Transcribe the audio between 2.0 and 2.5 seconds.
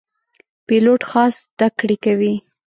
کوي.